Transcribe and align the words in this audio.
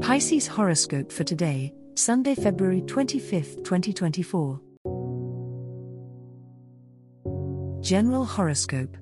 Pisces 0.00 0.46
horoscope 0.46 1.10
for 1.10 1.24
today, 1.24 1.72
Sunday, 1.94 2.34
February 2.34 2.82
25, 2.82 3.62
2024. 3.64 4.60
General 7.80 8.26
horoscope. 8.26 8.94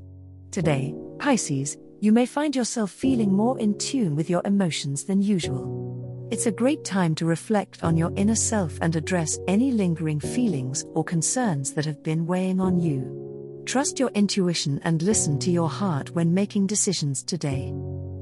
Today, 0.53 0.95
Pisces, 1.19 1.77
you 2.01 2.13
may 2.13 2.27
find 2.27 2.55
yourself 2.55 2.93
feeling 2.93 3.33
more 3.33 3.59
in 3.59 3.77
tune 3.77 4.15
with 4.15 4.31
your 4.31 4.41
emotions 4.45 5.03
than 5.03 5.21
usual. 5.21 6.29
It's 6.31 6.47
a 6.47 6.53
great 6.53 6.85
time 6.85 7.17
to 7.17 7.27
reflect 7.27 7.83
on 7.83 7.97
your 7.97 8.13
inner 8.15 8.37
self 8.37 8.79
and 8.81 8.95
address 8.95 9.37
any 9.49 9.73
lingering 9.73 10.21
feelings 10.21 10.85
or 10.95 11.03
concerns 11.03 11.73
that 11.73 11.87
have 11.87 12.05
been 12.05 12.25
weighing 12.25 12.61
on 12.61 12.79
you. 12.79 13.63
Trust 13.67 13.99
your 13.99 14.11
intuition 14.11 14.81
and 14.85 15.03
listen 15.03 15.41
to 15.41 15.51
your 15.51 15.69
heart 15.69 16.11
when 16.11 16.33
making 16.33 16.69
decisions 16.69 17.25
today. 17.25 17.73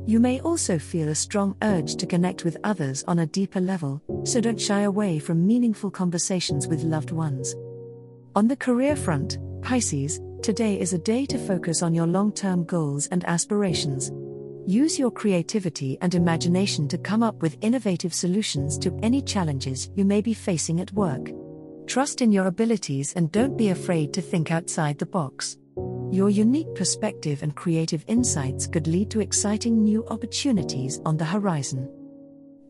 You 0.05 0.19
may 0.19 0.41
also 0.41 0.81
feel 0.81 1.09
a 1.09 1.15
strong 1.15 1.55
urge 1.63 1.95
to 1.97 2.07
connect 2.07 2.45
with 2.45 2.57
others 2.65 3.05
on 3.07 3.21
a 3.21 3.27
deeper 3.27 3.61
level, 3.61 4.03
so 4.25 4.41
don't 4.41 4.61
shy 4.61 4.81
away 4.81 5.21
from 5.21 5.47
meaningful 5.47 5.93
conversations 5.93 6.67
with 6.67 6.83
loved 6.83 7.13
ones. 7.13 7.55
On 8.35 8.49
the 8.49 8.57
career 8.57 8.97
front, 8.97 9.39
Pisces, 9.63 10.21
today 10.43 10.81
is 10.81 10.93
a 10.93 10.99
day 10.99 11.25
to 11.27 11.39
focus 11.39 11.83
on 11.83 11.95
your 11.95 12.09
long 12.09 12.33
term 12.33 12.65
goals 12.65 13.07
and 13.09 13.25
aspirations. 13.27 14.11
Use 14.67 14.99
your 14.99 15.11
creativity 15.13 15.99
and 16.01 16.17
imagination 16.17 16.89
to 16.89 16.99
come 16.99 17.23
up 17.23 17.41
with 17.41 17.59
innovative 17.61 18.13
solutions 18.13 18.79
to 18.79 18.99
any 19.05 19.23
challenges 19.23 19.89
you 19.95 20.05
may 20.05 20.21
be 20.21 20.35
facing 20.35 20.81
at 20.81 20.93
work. 20.93 21.31
Trust 21.87 22.23
in 22.23 22.33
your 22.33 22.47
abilities 22.47 23.13
and 23.15 23.31
don't 23.31 23.57
be 23.57 23.69
afraid 23.69 24.13
to 24.15 24.23
think 24.23 24.51
outside 24.51 24.99
the 24.99 25.07
box. 25.07 25.59
Your 26.13 26.29
unique 26.29 26.75
perspective 26.75 27.43
and 27.43 27.57
creative 27.57 28.05
insights 28.07 28.67
could 28.67 28.87
lead 28.87 29.11
to 29.13 29.21
exciting 29.21 29.83
new 29.83 30.07
opportunities 30.09 31.01
on 31.07 31.17
the 31.17 31.25
horizon. 31.25 31.89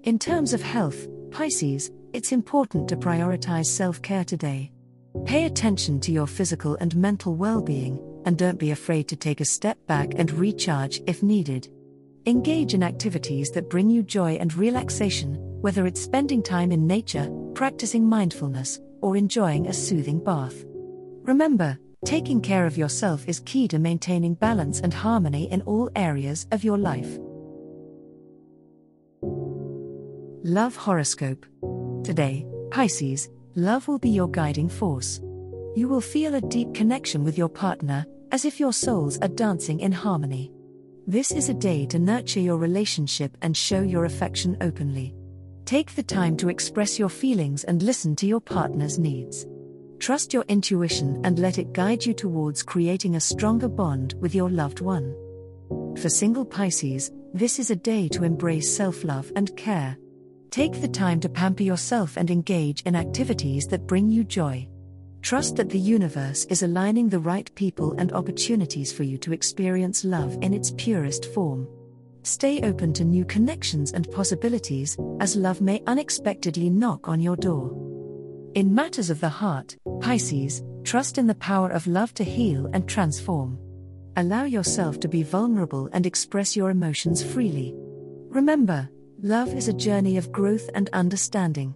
In 0.05 0.17
terms 0.17 0.53
of 0.53 0.63
health, 0.63 1.09
Pisces, 1.33 1.91
it's 2.13 2.31
important 2.31 2.87
to 2.89 2.97
prioritize 2.97 3.67
self 3.67 4.01
care 4.01 4.23
today. 4.23 4.71
Pay 5.25 5.47
attention 5.47 5.99
to 6.03 6.13
your 6.13 6.29
physical 6.29 6.77
and 6.77 6.95
mental 6.95 7.35
well 7.35 7.61
being, 7.61 7.99
and 8.27 8.39
don't 8.39 8.61
be 8.61 8.71
afraid 8.71 9.09
to 9.09 9.17
take 9.17 9.41
a 9.41 9.45
step 9.45 9.77
back 9.89 10.13
and 10.15 10.31
recharge 10.31 11.03
if 11.09 11.25
needed. 11.25 11.69
Engage 12.27 12.75
in 12.75 12.85
activities 12.85 13.51
that 13.51 13.69
bring 13.69 13.91
you 13.91 14.05
joy 14.05 14.35
and 14.35 14.55
relaxation, 14.55 15.35
whether 15.61 15.85
it's 15.85 16.01
spending 16.01 16.45
time 16.45 16.71
in 16.71 16.87
nature, 16.87 17.29
practicing 17.55 18.09
mindfulness, 18.09 18.79
or 19.01 19.17
enjoying 19.17 19.67
a 19.67 19.73
soothing 19.73 20.23
bath. 20.23 20.65
Remember, 21.25 21.77
Taking 22.05 22.41
care 22.41 22.67
of 22.67 22.77
yourself 22.77 23.29
is 23.29 23.39
key 23.41 23.69
to 23.69 23.79
maintaining 23.79 24.35
balance 24.35 24.81
and 24.81 24.93
harmony 24.93 25.51
in 25.53 25.63
all 25.63 25.89
areas 25.95 26.49
of 26.51 26.65
your 26.65 26.77
life. 26.77 27.19
Love 30.45 30.75
Horoscope. 30.75 31.47
Today, 32.03 32.45
Pisces, 32.73 33.29
love 33.55 33.87
will 33.87 34.01
be 34.01 34.11
your 34.11 34.29
guiding 34.29 34.69
force. 34.69 35.21
You 35.77 35.87
will 35.89 36.01
feel 36.01 36.35
a 36.35 36.41
deep 36.41 36.75
connection 36.75 37.23
with 37.23 37.39
your 37.39 37.49
partner, 37.49 38.05
as 38.33 38.45
if 38.45 38.59
your 38.59 38.73
souls 38.73 39.19
are 39.21 39.29
dancing 39.29 39.79
in 39.79 39.93
harmony. 39.93 40.51
This 41.07 41.31
is 41.31 41.49
a 41.49 41.55
day 41.55 41.87
to 41.87 42.01
nurture 42.01 42.41
your 42.41 42.57
relationship 42.57 43.37
and 43.43 43.57
show 43.57 43.81
your 43.81 44.07
affection 44.07 44.57
openly. 44.61 45.15
Take 45.67 45.95
the 45.95 46.03
time 46.03 46.37
to 46.39 46.49
express 46.49 46.99
your 46.99 47.09
feelings 47.09 47.63
and 47.63 47.81
listen 47.81 48.17
to 48.17 48.27
your 48.27 48.41
partner's 48.41 48.99
needs. 48.99 49.47
Trust 50.03 50.35
your 50.35 50.43
intuition 50.49 51.21
and 51.23 51.39
let 51.39 51.59
it 51.59 51.73
guide 51.73 52.05
you 52.05 52.13
towards 52.13 52.65
creating 52.65 53.15
a 53.15 53.21
stronger 53.21 53.69
bond 53.69 54.17
with 54.19 54.35
your 54.35 54.51
loved 54.51 54.81
one. 54.81 55.15
For 55.97 56.09
single 56.09 56.45
Pisces, 56.45 57.13
this 57.33 57.61
is 57.61 57.71
a 57.71 57.77
day 57.77 58.09
to 58.09 58.25
embrace 58.25 58.77
self 58.77 59.05
love 59.05 59.31
and 59.37 59.57
care. 59.57 59.97
Take 60.51 60.81
the 60.81 60.89
time 60.89 61.21
to 61.21 61.29
pamper 61.29 61.63
yourself 61.63 62.17
and 62.17 62.33
engage 62.33 62.83
in 62.83 62.97
activities 62.97 63.69
that 63.69 63.87
bring 63.87 64.11
you 64.11 64.25
joy. 64.25 64.67
Trust 65.21 65.55
that 65.55 65.71
the 65.71 65.79
universe 65.79 66.47
is 66.47 66.65
aligning 66.65 67.09
the 67.09 67.21
right 67.21 67.55
people 67.55 67.95
and 67.97 68.13
opportunities 68.13 68.93
for 68.93 69.05
you 69.05 69.17
to 69.19 69.33
experience 69.33 70.05
love 70.05 70.37
in 70.43 70.53
its 70.53 70.73
purest 70.77 71.27
form. 71.27 71.69
Stay 72.25 72.61
open 72.63 72.93
to 72.95 73.05
new 73.05 73.25
connections 73.25 73.93
and 73.93 74.11
possibilities, 74.11 74.99
as 75.21 75.37
love 75.37 75.61
may 75.61 75.81
unexpectedly 75.87 76.71
knock 76.71 77.07
on 77.07 77.21
your 77.21 77.37
door. 77.37 77.92
In 78.55 78.75
matters 78.75 79.09
of 79.09 79.19
the 79.19 79.31
heart, 79.31 79.79
Pisces, 80.03 80.63
trust 80.85 81.17
in 81.17 81.27
the 81.27 81.35
power 81.37 81.71
of 81.71 81.87
love 81.87 82.13
to 82.15 82.25
heal 82.25 82.69
and 82.75 82.87
transform. 82.87 83.59
Allow 84.19 84.45
yourself 84.45 85.01
to 85.01 85.09
be 85.09 85.23
vulnerable 85.23 85.89
and 85.95 86.05
express 86.05 86.55
your 86.55 86.69
emotions 86.69 87.23
freely. 87.23 87.73
Remember, 88.29 88.91
love 89.23 89.55
is 89.55 89.69
a 89.69 89.73
journey 89.73 90.19
of 90.19 90.31
growth 90.31 90.69
and 90.75 90.91
understanding. 90.93 91.75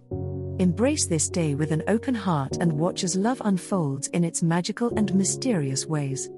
Embrace 0.59 1.07
this 1.07 1.29
day 1.29 1.55
with 1.55 1.71
an 1.71 1.81
open 1.87 2.13
heart 2.13 2.57
and 2.57 2.71
watch 2.73 3.03
as 3.03 3.15
love 3.15 3.41
unfolds 3.43 4.05
in 4.09 4.23
its 4.23 4.43
magical 4.43 4.93
and 4.95 5.11
mysterious 5.15 5.87
ways. 5.87 6.29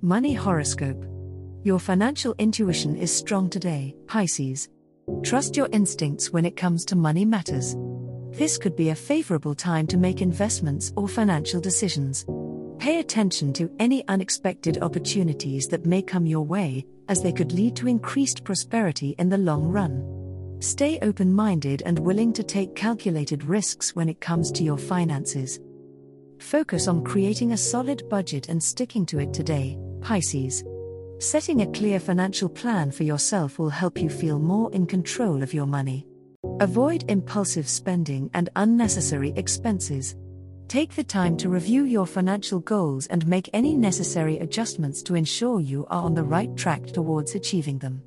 Money 0.00 0.34
Horoscope 0.34 1.04
Your 1.64 1.80
financial 1.80 2.36
intuition 2.38 2.94
is 2.94 3.10
strong 3.10 3.50
today, 3.50 3.96
Pisces. 4.06 4.68
Trust 5.22 5.56
your 5.56 5.68
instincts 5.72 6.32
when 6.32 6.44
it 6.44 6.56
comes 6.56 6.84
to 6.86 6.96
money 6.96 7.24
matters. 7.24 7.76
This 8.30 8.58
could 8.58 8.74
be 8.74 8.90
a 8.90 8.94
favorable 8.94 9.54
time 9.54 9.86
to 9.86 9.96
make 9.96 10.20
investments 10.20 10.92
or 10.96 11.06
financial 11.06 11.60
decisions. 11.60 12.26
Pay 12.78 12.98
attention 12.98 13.52
to 13.54 13.70
any 13.78 14.06
unexpected 14.08 14.82
opportunities 14.82 15.68
that 15.68 15.86
may 15.86 16.02
come 16.02 16.26
your 16.26 16.44
way, 16.44 16.84
as 17.08 17.22
they 17.22 17.32
could 17.32 17.52
lead 17.52 17.76
to 17.76 17.88
increased 17.88 18.42
prosperity 18.42 19.14
in 19.18 19.28
the 19.28 19.38
long 19.38 19.64
run. 19.64 20.56
Stay 20.60 20.98
open 21.02 21.32
minded 21.32 21.82
and 21.86 21.98
willing 21.98 22.32
to 22.32 22.42
take 22.42 22.74
calculated 22.74 23.44
risks 23.44 23.94
when 23.94 24.08
it 24.08 24.20
comes 24.20 24.50
to 24.52 24.64
your 24.64 24.78
finances. 24.78 25.60
Focus 26.40 26.88
on 26.88 27.04
creating 27.04 27.52
a 27.52 27.56
solid 27.56 28.08
budget 28.08 28.48
and 28.48 28.62
sticking 28.62 29.06
to 29.06 29.20
it 29.20 29.32
today, 29.32 29.78
Pisces. 30.00 30.64
Setting 31.18 31.62
a 31.62 31.72
clear 31.72 31.98
financial 31.98 32.46
plan 32.46 32.90
for 32.90 33.02
yourself 33.02 33.58
will 33.58 33.70
help 33.70 33.98
you 33.98 34.10
feel 34.10 34.38
more 34.38 34.70
in 34.72 34.84
control 34.84 35.42
of 35.42 35.54
your 35.54 35.64
money. 35.64 36.06
Avoid 36.60 37.06
impulsive 37.08 37.66
spending 37.66 38.28
and 38.34 38.50
unnecessary 38.54 39.32
expenses. 39.36 40.14
Take 40.68 40.94
the 40.94 41.02
time 41.02 41.38
to 41.38 41.48
review 41.48 41.84
your 41.84 42.06
financial 42.06 42.60
goals 42.60 43.06
and 43.06 43.26
make 43.26 43.48
any 43.54 43.74
necessary 43.74 44.38
adjustments 44.40 45.02
to 45.04 45.14
ensure 45.14 45.58
you 45.58 45.86
are 45.88 46.02
on 46.02 46.12
the 46.12 46.22
right 46.22 46.54
track 46.54 46.84
towards 46.84 47.34
achieving 47.34 47.78
them. 47.78 48.02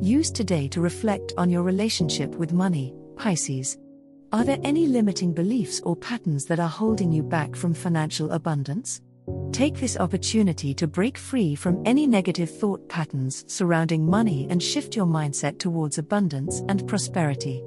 Use 0.00 0.30
today 0.30 0.68
to 0.68 0.80
reflect 0.80 1.34
on 1.36 1.50
your 1.50 1.62
relationship 1.62 2.34
with 2.36 2.54
money, 2.54 2.94
Pisces. 3.16 3.76
Are 4.32 4.44
there 4.44 4.58
any 4.64 4.86
limiting 4.86 5.34
beliefs 5.34 5.82
or 5.84 5.96
patterns 5.96 6.46
that 6.46 6.60
are 6.60 6.68
holding 6.68 7.12
you 7.12 7.22
back 7.22 7.54
from 7.54 7.74
financial 7.74 8.30
abundance? 8.30 9.02
Take 9.52 9.76
this 9.78 9.96
opportunity 9.98 10.74
to 10.74 10.86
break 10.86 11.18
free 11.18 11.54
from 11.54 11.82
any 11.84 12.06
negative 12.06 12.50
thought 12.50 12.88
patterns 12.88 13.44
surrounding 13.46 14.04
money 14.04 14.46
and 14.50 14.62
shift 14.62 14.96
your 14.96 15.06
mindset 15.06 15.58
towards 15.58 15.98
abundance 15.98 16.62
and 16.68 16.86
prosperity. 16.88 17.62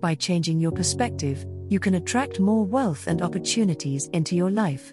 By 0.00 0.14
changing 0.14 0.60
your 0.60 0.72
perspective, 0.72 1.44
you 1.68 1.78
can 1.78 1.94
attract 1.94 2.40
more 2.40 2.64
wealth 2.64 3.06
and 3.06 3.22
opportunities 3.22 4.08
into 4.12 4.34
your 4.34 4.50
life. 4.50 4.92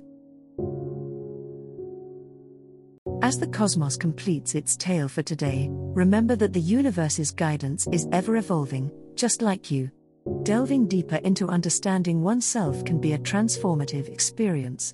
As 3.22 3.40
the 3.40 3.48
cosmos 3.48 3.96
completes 3.96 4.54
its 4.54 4.76
tale 4.76 5.08
for 5.08 5.24
today, 5.24 5.70
remember 5.72 6.36
that 6.36 6.52
the 6.52 6.60
universe's 6.60 7.32
guidance 7.32 7.88
is 7.92 8.08
ever 8.12 8.36
evolving, 8.36 8.92
just 9.16 9.42
like 9.42 9.72
you. 9.72 9.90
Delving 10.44 10.88
deeper 10.88 11.18
into 11.18 11.48
understanding 11.48 12.22
oneself 12.22 12.84
can 12.84 13.00
be 13.00 13.14
a 13.14 13.18
transformative 13.18 14.10
experience. 14.10 14.94